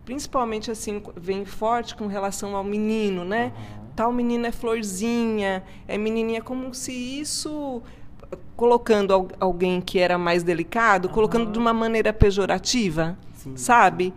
principalmente 0.05 0.71
assim 0.71 1.01
vem 1.15 1.45
forte 1.45 1.95
com 1.95 2.07
relação 2.07 2.55
ao 2.55 2.63
menino, 2.63 3.23
né? 3.23 3.53
Uhum. 3.55 3.85
Tal 3.95 4.11
menino 4.11 4.45
é 4.45 4.51
florzinha, 4.51 5.63
é 5.87 5.97
menininha, 5.97 6.41
como 6.41 6.73
se 6.73 6.91
isso 6.91 7.81
colocando 8.55 9.29
alguém 9.39 9.81
que 9.81 9.99
era 9.99 10.17
mais 10.17 10.43
delicado, 10.43 11.07
uhum. 11.07 11.13
colocando 11.13 11.51
de 11.51 11.59
uma 11.59 11.73
maneira 11.73 12.13
pejorativa, 12.13 13.17
sim, 13.33 13.57
sabe? 13.57 14.13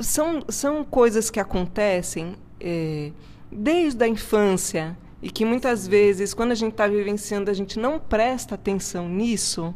São, 0.00 0.42
são 0.48 0.82
coisas 0.82 1.30
que 1.30 1.38
acontecem 1.38 2.34
é, 2.58 3.12
desde 3.50 4.02
a 4.02 4.08
infância 4.08 4.96
e 5.22 5.30
que 5.30 5.44
muitas 5.44 5.86
vezes, 5.86 6.32
quando 6.32 6.52
a 6.52 6.54
gente 6.54 6.72
está 6.72 6.86
vivenciando, 6.88 7.50
a 7.50 7.54
gente 7.54 7.78
não 7.78 7.98
presta 7.98 8.54
atenção 8.54 9.08
nisso, 9.08 9.74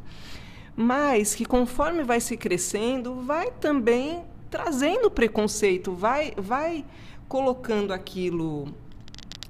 mas 0.75 1.35
que 1.35 1.45
conforme 1.45 2.02
vai 2.02 2.21
se 2.21 2.37
crescendo, 2.37 3.16
vai 3.16 3.50
também 3.50 4.25
trazendo 4.54 5.11
preconceito, 5.11 5.92
vai, 5.92 6.32
vai 6.37 6.84
colocando 7.26 7.92
aquilo, 7.92 8.73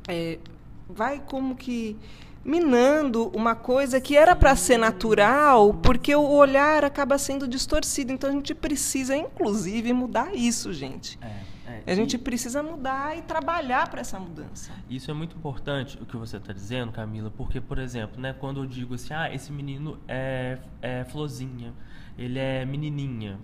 é, 0.08 0.38
vai 0.88 1.20
como 1.20 1.54
que 1.54 1.94
minando 2.42 3.28
uma 3.36 3.54
coisa 3.54 4.00
que 4.00 4.16
era 4.16 4.34
para 4.34 4.56
ser 4.56 4.78
natural, 4.78 5.74
porque 5.74 6.16
o 6.16 6.26
olhar 6.26 6.86
acaba 6.86 7.18
sendo 7.18 7.46
distorcido. 7.46 8.12
Então 8.12 8.30
a 8.30 8.32
gente 8.32 8.54
precisa, 8.54 9.14
inclusive, 9.14 9.92
mudar 9.92 10.34
isso, 10.34 10.72
gente. 10.72 11.18
É, 11.20 11.82
é, 11.86 11.92
a 11.92 11.94
gente 11.94 12.14
e... 12.14 12.18
precisa 12.18 12.62
mudar 12.62 13.14
e 13.18 13.20
trabalhar 13.20 13.90
para 13.90 14.00
essa 14.00 14.18
mudança. 14.18 14.72
Isso 14.88 15.10
é 15.10 15.14
muito 15.14 15.36
importante 15.36 15.98
o 16.00 16.06
que 16.06 16.16
você 16.16 16.38
está 16.38 16.54
dizendo, 16.54 16.92
Camila, 16.92 17.30
porque, 17.36 17.60
por 17.60 17.78
exemplo, 17.78 18.18
né, 18.18 18.34
quando 18.38 18.62
eu 18.62 18.66
digo 18.66 18.94
assim, 18.94 19.12
ah, 19.12 19.30
esse 19.30 19.52
menino 19.52 19.98
é, 20.08 20.56
é 20.80 21.04
florzinha, 21.04 21.74
ele 22.16 22.38
é 22.38 22.64
menininha, 22.64 23.38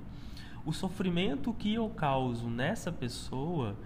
o 0.65 0.73
sofrimento 0.73 1.53
que 1.53 1.75
eu 1.75 1.89
causo 1.89 2.49
nessa 2.49 2.93
pessoa, 2.93 3.77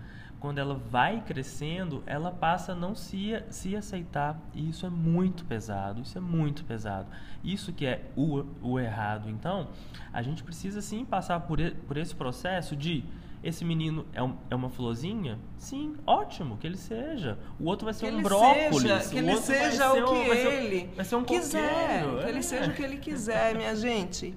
quando 0.41 0.59
ela 0.59 0.75
vai 0.75 1.23
crescendo, 1.23 2.03
ela 2.05 2.31
passa 2.31 2.73
a 2.73 2.75
não 2.75 2.95
se, 2.95 3.31
se 3.49 3.75
aceitar. 3.75 4.39
E 4.53 4.69
isso 4.69 4.85
é 4.85 4.91
muito 4.91 5.45
pesado, 5.45 6.03
isso 6.03 6.19
é 6.19 6.21
muito 6.21 6.65
pesado. 6.65 7.09
Isso 7.43 7.73
que 7.73 7.87
é 7.87 8.11
o, 8.17 8.45
o 8.61 8.79
errado. 8.79 9.31
Então, 9.31 9.69
a 10.13 10.23
gente 10.23 10.43
precisa 10.43 10.83
sim 10.83 11.05
passar 11.05 11.41
por, 11.41 11.59
por 11.87 11.97
esse 11.97 12.15
processo 12.15 12.77
de 12.77 13.05
esse 13.45 13.63
menino 13.63 14.07
é, 14.15 14.23
um, 14.23 14.37
é, 14.51 14.55
uma 14.55 14.71
florzinha? 14.71 15.39
Sim, 15.59 15.97
ótimo, 16.07 16.57
que 16.57 16.67
ele 16.67 16.79
seja. 16.79 17.39
O 17.61 17.67
outro 17.67 17.85
vai 17.85 17.93
ser 17.93 18.09
que 18.09 18.15
um 18.15 18.23
brócolis. 18.23 18.81
Seja, 18.81 19.11
que 19.11 19.19
ele 19.19 19.37
seja 19.37 19.93
o 19.93 20.05
que 20.07 20.15
ele 20.15 20.91
vai 20.97 21.05
ser 21.05 21.17
um 21.17 21.25
quiser. 21.25 22.05
Que 22.23 22.29
ele 22.29 22.43
seja 22.43 22.71
o 22.71 22.75
que 22.75 22.83
ele 22.83 22.97
quiser, 22.97 23.55
minha 23.55 23.77
gente. 23.77 24.35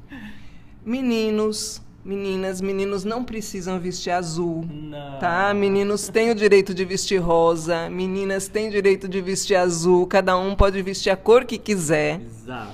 Meninos, 0.86 1.82
Meninas, 2.08 2.62
meninos 2.62 3.04
não 3.04 3.22
precisam 3.22 3.78
vestir 3.82 4.12
azul, 4.12 4.66
não. 4.66 5.20
tá? 5.20 5.54
Meninos 5.54 6.08
têm 6.08 6.32
o 6.32 6.36
direito 6.36 6.74
de 6.74 6.86
vestir 6.86 7.18
rosa, 7.18 7.90
meninas 7.90 8.48
têm 8.48 8.70
o 8.70 8.72
direito 8.72 9.10
de 9.10 9.20
vestir 9.20 9.56
azul, 9.56 10.08
cada 10.08 10.38
um 10.38 10.56
pode 10.56 10.82
vestir 10.82 11.10
a 11.10 11.18
cor 11.18 11.44
que 11.44 11.58
quiser. 11.58 12.22
Exato. 12.22 12.72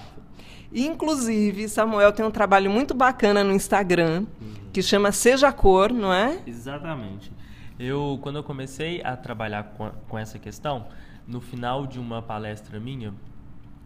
Inclusive, 0.72 1.68
Samuel 1.68 2.12
tem 2.12 2.24
um 2.24 2.30
trabalho 2.30 2.70
muito 2.70 2.94
bacana 2.94 3.44
no 3.44 3.54
Instagram 3.54 4.28
que 4.72 4.84
chama 4.84 5.12
Seja 5.12 5.52
Cor, 5.52 5.92
não 5.92 6.13
é? 6.13 6.38
Exatamente. 6.46 7.32
Eu, 7.80 8.20
quando 8.22 8.36
eu 8.36 8.44
comecei 8.44 9.02
a 9.04 9.18
trabalhar 9.18 9.63
com, 9.75 9.90
com 10.08 10.20
essa 10.20 10.38
questão, 10.38 10.86
no 11.28 11.42
final 11.42 11.88
de 11.88 12.00
uma 12.00 12.22
palestra 12.22 12.80
minha, 12.80 13.12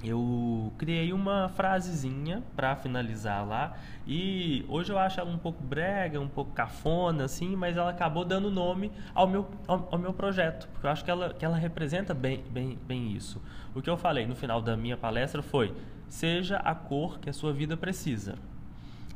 eu 0.03 0.71
criei 0.77 1.11
uma 1.11 1.49
frasezinha 1.49 2.43
para 2.55 2.75
finalizar 2.75 3.45
lá 3.47 3.75
e 4.05 4.63
hoje 4.69 4.91
eu 4.91 4.97
acho 4.97 5.19
ela 5.19 5.29
um 5.29 5.39
pouco 5.39 5.63
brega, 5.63 6.19
um 6.19 6.27
pouco 6.27 6.51
cafona 6.51 7.25
assim, 7.25 7.55
mas 7.55 7.77
ela 7.77 7.89
acabou 7.89 8.23
dando 8.23 8.51
nome 8.51 8.91
ao 9.13 9.27
meu, 9.27 9.49
ao, 9.67 9.87
ao, 9.91 9.97
meu 9.97 10.13
projeto, 10.13 10.67
porque 10.69 10.85
eu 10.85 10.91
acho 10.91 11.03
que 11.03 11.09
ela, 11.09 11.33
que 11.33 11.43
ela 11.43 11.57
representa 11.57 12.13
bem, 12.13 12.43
bem, 12.51 12.77
bem 12.87 13.11
isso. 13.11 13.41
O 13.73 13.81
que 13.81 13.89
eu 13.89 13.97
falei 13.97 14.27
no 14.27 14.35
final 14.35 14.61
da 14.61 14.77
minha 14.77 14.95
palestra 14.95 15.41
foi: 15.41 15.73
seja 16.07 16.57
a 16.57 16.75
cor 16.75 17.19
que 17.19 17.29
a 17.29 17.33
sua 17.33 17.51
vida 17.51 17.75
precisa. 17.75 18.35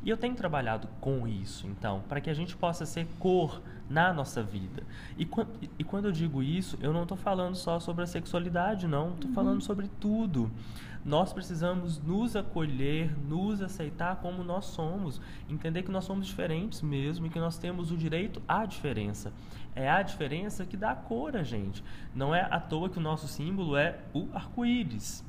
E 0.04 0.10
eu 0.10 0.16
tenho 0.16 0.34
trabalhado 0.34 0.88
com 1.00 1.28
isso, 1.28 1.64
então, 1.68 2.02
para 2.08 2.20
que 2.20 2.28
a 2.28 2.34
gente 2.34 2.56
possa 2.56 2.84
ser 2.84 3.06
cor 3.20 3.62
na 3.92 4.12
nossa 4.12 4.42
vida. 4.42 4.82
E, 5.18 5.28
e 5.78 5.84
quando 5.84 6.06
eu 6.06 6.12
digo 6.12 6.42
isso, 6.42 6.78
eu 6.80 6.92
não 6.92 7.02
estou 7.02 7.16
falando 7.16 7.54
só 7.54 7.78
sobre 7.78 8.04
a 8.04 8.06
sexualidade, 8.06 8.88
não. 8.88 9.12
Estou 9.12 9.28
uhum. 9.28 9.34
falando 9.34 9.60
sobre 9.60 9.88
tudo. 10.00 10.50
Nós 11.04 11.32
precisamos 11.32 12.00
nos 12.00 12.34
acolher, 12.34 13.14
nos 13.28 13.60
aceitar 13.60 14.16
como 14.16 14.42
nós 14.42 14.66
somos, 14.66 15.20
entender 15.50 15.82
que 15.82 15.90
nós 15.90 16.04
somos 16.04 16.26
diferentes 16.26 16.80
mesmo 16.80 17.26
e 17.26 17.30
que 17.30 17.40
nós 17.40 17.58
temos 17.58 17.90
o 17.90 17.96
direito 17.96 18.40
à 18.48 18.64
diferença. 18.64 19.32
É 19.74 19.90
a 19.90 20.00
diferença 20.00 20.64
que 20.64 20.76
dá 20.76 20.92
a 20.92 20.96
cor 20.96 21.36
a 21.36 21.42
gente. 21.42 21.84
Não 22.14 22.34
é 22.34 22.46
à 22.50 22.60
toa 22.60 22.88
que 22.88 22.98
o 22.98 23.02
nosso 23.02 23.26
símbolo 23.28 23.76
é 23.76 23.98
o 24.14 24.28
arco-íris 24.32 25.24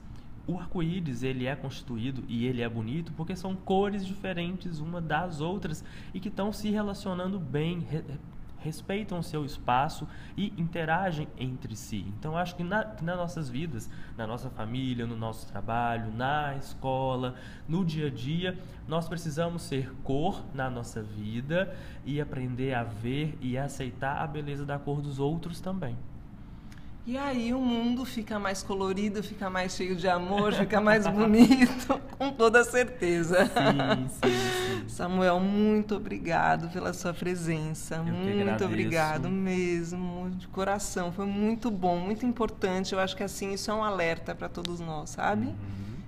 o 0.45 0.57
arco-íris 0.57 1.23
ele 1.23 1.45
é 1.45 1.55
constituído 1.55 2.23
e 2.27 2.45
ele 2.45 2.61
é 2.61 2.67
bonito 2.67 3.13
porque 3.13 3.35
são 3.35 3.55
cores 3.55 4.05
diferentes 4.05 4.79
uma 4.79 4.99
das 4.99 5.39
outras 5.39 5.83
e 6.13 6.19
que 6.19 6.27
estão 6.27 6.51
se 6.51 6.69
relacionando 6.69 7.39
bem, 7.39 7.87
respeitam 8.63 9.19
o 9.19 9.23
seu 9.23 9.43
espaço 9.43 10.07
e 10.37 10.53
interagem 10.57 11.27
entre 11.37 11.75
si. 11.75 12.05
Então 12.17 12.37
acho 12.37 12.55
que, 12.55 12.63
na, 12.63 12.83
que 12.83 13.03
nas 13.03 13.17
nossas 13.17 13.49
vidas, 13.49 13.89
na 14.17 14.25
nossa 14.25 14.49
família, 14.49 15.05
no 15.05 15.15
nosso 15.15 15.45
trabalho, 15.47 16.11
na 16.13 16.55
escola, 16.55 17.35
no 17.67 17.83
dia 17.83 18.07
a 18.07 18.09
dia, 18.09 18.57
nós 18.87 19.07
precisamos 19.07 19.63
ser 19.63 19.91
cor 20.03 20.43
na 20.53 20.69
nossa 20.69 21.01
vida 21.01 21.75
e 22.05 22.21
aprender 22.21 22.73
a 22.73 22.83
ver 22.83 23.37
e 23.41 23.57
aceitar 23.57 24.21
a 24.21 24.27
beleza 24.27 24.65
da 24.65 24.79
cor 24.79 25.01
dos 25.01 25.19
outros 25.19 25.59
também. 25.59 25.97
E 27.05 27.17
aí 27.17 27.53
o 27.53 27.59
mundo 27.59 28.05
fica 28.05 28.39
mais 28.39 28.63
colorido, 28.63 29.21
fica 29.21 29.49
mais 29.49 29.75
cheio 29.75 29.93
de 29.93 30.07
amor, 30.07 30.53
fica 30.53 30.79
mais 30.79 31.05
bonito, 31.05 31.99
com 32.17 32.31
toda 32.31 32.63
certeza. 32.63 33.45
Sim, 33.45 34.07
sim. 34.07 34.52
Samuel, 34.93 35.39
muito 35.39 35.95
obrigado 35.95 36.69
pela 36.69 36.93
sua 36.93 37.15
presença. 37.15 37.95
Eu 37.95 38.13
muito 38.13 38.63
obrigado 38.63 39.27
mesmo, 39.27 40.29
de 40.37 40.47
coração. 40.47 41.11
Foi 41.11 41.25
muito 41.25 41.71
bom, 41.71 41.97
muito 41.97 42.27
importante. 42.27 42.93
Eu 42.93 42.99
acho 42.99 43.17
que 43.17 43.23
assim 43.23 43.53
isso 43.53 43.71
é 43.71 43.73
um 43.73 43.83
alerta 43.83 44.35
para 44.35 44.47
todos 44.47 44.79
nós, 44.79 45.09
sabe? 45.09 45.47
Uhum. 45.47 45.55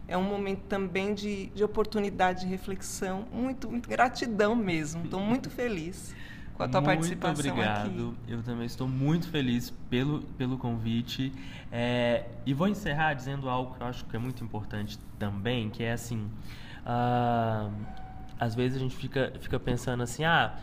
É 0.08 0.16
um 0.16 0.22
momento 0.22 0.62
também 0.70 1.16
de, 1.16 1.48
de 1.48 1.64
oportunidade 1.64 2.42
de 2.42 2.46
reflexão. 2.46 3.26
Muito, 3.34 3.68
muito 3.68 3.90
gratidão 3.90 4.56
mesmo. 4.56 5.06
Estou 5.06 5.20
muito 5.20 5.50
feliz 5.50 6.14
com 6.54 6.62
a 6.62 6.68
tua 6.68 6.80
muito 6.80 6.94
participação 6.94 7.52
obrigado. 7.52 7.88
aqui. 7.88 8.32
Eu 8.32 8.44
também 8.44 8.68
estou 8.68 8.88
muito 8.88 9.28
feliz 9.30 9.72
pelo, 9.90 10.22
pelo 10.38 10.60
convite. 10.60 11.34
É, 11.72 12.26
e 12.46 12.54
vou 12.54 12.68
encerrar 12.68 13.16
dizendo 13.16 13.50
algo 13.50 13.74
que 13.74 13.82
eu 13.82 13.88
acho 13.88 14.06
que 14.06 14.16
é 14.16 14.20
muito 14.20 14.44
importante 14.44 15.00
também, 15.18 15.72
que 15.72 15.84
é 15.84 15.94
assim, 15.94 16.30
uh, 16.86 18.05
às 18.40 18.56
vezes 18.56 18.78
a 18.78 18.80
gente 18.80 18.96
fica, 18.96 19.34
fica 19.40 19.60
pensando 19.60 20.04
assim, 20.04 20.24
ah, 20.24 20.58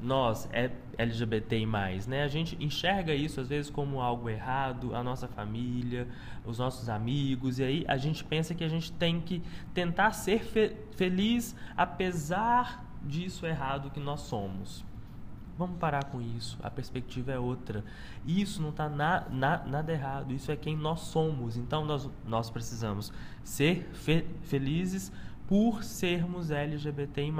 nós 0.00 0.48
é 0.52 0.70
LGBTI+, 0.98 1.66
né? 2.06 2.22
A 2.22 2.28
gente 2.28 2.56
enxerga 2.62 3.14
isso 3.14 3.40
às 3.40 3.48
vezes 3.48 3.70
como 3.70 4.00
algo 4.00 4.28
errado, 4.28 4.94
a 4.94 5.02
nossa 5.02 5.26
família, 5.26 6.06
os 6.44 6.58
nossos 6.58 6.88
amigos, 6.88 7.58
e 7.58 7.64
aí 7.64 7.84
a 7.88 7.96
gente 7.96 8.22
pensa 8.22 8.54
que 8.54 8.64
a 8.64 8.68
gente 8.68 8.92
tem 8.92 9.20
que 9.20 9.42
tentar 9.72 10.12
ser 10.12 10.44
fe 10.44 10.76
feliz 10.92 11.56
apesar 11.76 12.84
disso 13.02 13.46
errado 13.46 13.90
que 13.90 14.00
nós 14.00 14.20
somos. 14.22 14.84
Vamos 15.56 15.78
parar 15.78 16.04
com 16.06 16.20
isso. 16.20 16.58
A 16.62 16.68
perspectiva 16.68 17.30
é 17.30 17.38
outra. 17.38 17.84
Isso 18.26 18.60
não 18.60 18.70
está 18.70 18.88
na, 18.88 19.24
na, 19.30 19.58
nada 19.58 19.92
errado. 19.92 20.32
Isso 20.32 20.50
é 20.50 20.56
quem 20.56 20.76
nós 20.76 21.00
somos. 21.00 21.56
Então 21.56 21.84
nós, 21.84 22.10
nós 22.26 22.50
precisamos 22.50 23.12
ser 23.44 23.88
fe, 23.92 24.26
felizes 24.42 25.12
por 25.46 25.84
sermos 25.84 26.50
LGBTI+. 26.50 27.32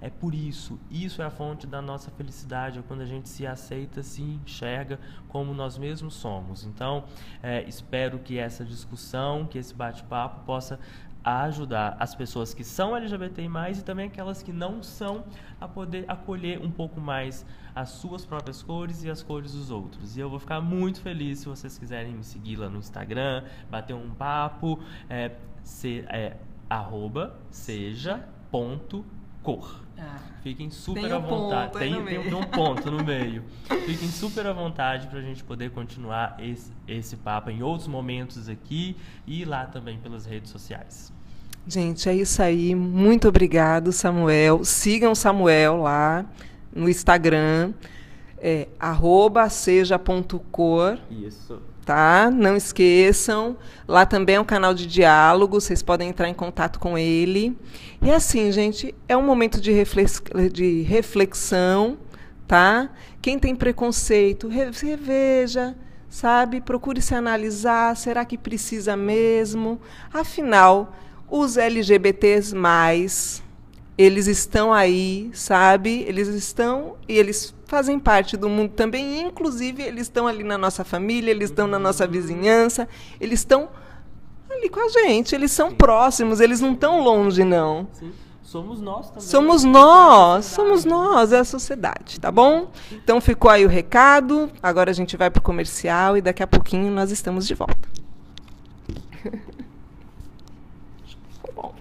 É 0.00 0.10
por 0.10 0.34
isso. 0.34 0.78
Isso 0.90 1.22
é 1.22 1.24
a 1.24 1.30
fonte 1.30 1.66
da 1.66 1.82
nossa 1.82 2.10
felicidade. 2.10 2.78
É 2.78 2.82
quando 2.82 3.02
a 3.02 3.06
gente 3.06 3.28
se 3.28 3.46
aceita, 3.46 4.02
se 4.02 4.22
enxerga 4.22 4.98
como 5.28 5.52
nós 5.52 5.76
mesmos 5.76 6.14
somos. 6.14 6.64
Então, 6.64 7.04
é, 7.42 7.62
espero 7.64 8.18
que 8.18 8.38
essa 8.38 8.64
discussão, 8.64 9.46
que 9.46 9.58
esse 9.58 9.74
bate-papo 9.74 10.44
possa 10.44 10.78
ajudar 11.26 11.96
as 11.98 12.14
pessoas 12.14 12.54
que 12.54 12.62
são 12.62 12.96
LGBTI+, 12.96 13.48
e 13.78 13.82
também 13.82 14.06
aquelas 14.06 14.44
que 14.44 14.52
não 14.52 14.80
são, 14.80 15.24
a 15.60 15.66
poder 15.66 16.04
acolher 16.06 16.60
um 16.64 16.70
pouco 16.70 17.00
mais 17.00 17.44
as 17.74 17.90
suas 17.90 18.24
próprias 18.24 18.62
cores 18.62 19.02
e 19.02 19.10
as 19.10 19.24
cores 19.24 19.52
dos 19.52 19.70
outros. 19.70 20.16
E 20.16 20.20
eu 20.20 20.30
vou 20.30 20.38
ficar 20.38 20.60
muito 20.60 21.00
feliz 21.00 21.40
se 21.40 21.46
vocês 21.46 21.76
quiserem 21.76 22.14
me 22.14 22.22
seguir 22.22 22.56
lá 22.56 22.70
no 22.70 22.78
Instagram, 22.78 23.42
bater 23.68 23.94
um 23.94 24.10
papo, 24.10 24.78
é, 25.10 25.32
se, 25.64 26.04
é 26.08 26.36
arroba 26.68 27.36
seja 27.50 28.24
ponto 28.50 29.04
cor. 29.42 29.80
Ah, 29.98 30.18
Fiquem 30.42 30.70
super 30.70 31.12
à 31.12 31.18
vontade. 31.18 31.72
Ponto 31.72 31.78
tem, 31.78 32.04
tem, 32.04 32.22
tem, 32.22 32.34
um 32.34 32.42
ponto 32.44 32.90
no 32.90 33.02
meio. 33.04 33.42
Fiquem 33.86 34.08
super 34.08 34.46
à 34.46 34.52
vontade 34.52 35.06
para 35.06 35.18
a 35.18 35.22
gente 35.22 35.42
poder 35.42 35.70
continuar 35.70 36.36
esse, 36.38 36.70
esse 36.86 37.16
papo 37.16 37.50
em 37.50 37.62
outros 37.62 37.88
momentos 37.88 38.48
aqui 38.48 38.96
e 39.26 39.44
lá 39.44 39.66
também 39.66 39.98
pelas 39.98 40.26
redes 40.26 40.50
sociais. 40.50 41.12
Gente, 41.66 42.08
é 42.08 42.14
isso 42.14 42.42
aí. 42.42 42.74
Muito 42.74 43.26
obrigado, 43.26 43.90
Samuel. 43.90 44.64
Sigam 44.64 45.14
Samuel 45.14 45.76
lá 45.78 46.24
no 46.72 46.88
Instagram, 46.88 47.72
é, 48.38 48.68
seja.cor. 49.50 50.98
Isso. 51.10 51.60
Tá? 51.86 52.32
Não 52.32 52.56
esqueçam. 52.56 53.56
Lá 53.86 54.04
também 54.04 54.34
é 54.34 54.40
um 54.40 54.44
canal 54.44 54.74
de 54.74 54.88
diálogo, 54.88 55.60
vocês 55.60 55.82
podem 55.84 56.08
entrar 56.08 56.28
em 56.28 56.34
contato 56.34 56.80
com 56.80 56.98
ele. 56.98 57.56
E 58.02 58.10
assim, 58.10 58.50
gente, 58.50 58.92
é 59.08 59.16
um 59.16 59.22
momento 59.22 59.60
de, 59.60 59.70
reflex 59.70 60.20
de 60.52 60.82
reflexão, 60.82 61.96
tá? 62.44 62.90
Quem 63.22 63.38
tem 63.38 63.54
preconceito, 63.54 64.48
reveja, 64.48 65.76
sabe? 66.08 66.60
Procure 66.60 67.00
se 67.00 67.14
analisar, 67.14 67.96
será 67.96 68.24
que 68.24 68.36
precisa 68.36 68.96
mesmo? 68.96 69.80
Afinal, 70.12 70.92
os 71.30 71.56
LGBTs 71.56 72.52
mais, 72.52 73.44
eles 73.96 74.26
estão 74.26 74.72
aí, 74.72 75.30
sabe? 75.32 76.04
Eles 76.08 76.26
estão 76.26 76.96
e 77.08 77.16
eles 77.16 77.54
fazem 77.66 77.98
parte 77.98 78.36
do 78.36 78.48
mundo 78.48 78.72
também, 78.72 79.20
inclusive 79.20 79.82
eles 79.82 80.02
estão 80.02 80.26
ali 80.26 80.42
na 80.42 80.56
nossa 80.56 80.84
família, 80.84 81.30
eles 81.30 81.50
estão 81.50 81.66
na 81.66 81.78
nossa 81.78 82.06
vizinhança, 82.06 82.88
eles 83.20 83.40
estão 83.40 83.68
ali 84.50 84.68
com 84.68 84.80
a 84.80 84.88
gente, 84.88 85.34
eles 85.34 85.50
são 85.50 85.70
Sim. 85.70 85.76
próximos, 85.76 86.40
eles 86.40 86.60
não 86.60 86.72
estão 86.72 87.02
longe 87.02 87.44
não. 87.44 87.88
Sim. 87.92 88.12
Somos 88.42 88.80
nós 88.80 89.08
também. 89.08 89.22
Somos 89.22 89.64
nós, 89.64 90.44
somos 90.44 90.84
nós, 90.84 91.32
é 91.32 91.40
a 91.40 91.44
sociedade, 91.44 92.20
tá 92.20 92.30
bom? 92.30 92.70
Então 92.92 93.20
ficou 93.20 93.50
aí 93.50 93.66
o 93.66 93.68
recado. 93.68 94.48
Agora 94.62 94.88
a 94.92 94.94
gente 94.94 95.16
vai 95.16 95.28
para 95.28 95.40
o 95.40 95.42
comercial 95.42 96.16
e 96.16 96.22
daqui 96.22 96.44
a 96.44 96.46
pouquinho 96.46 96.92
nós 96.92 97.10
estamos 97.10 97.44
de 97.44 97.54
volta. 97.54 97.88
bom. 101.56 101.74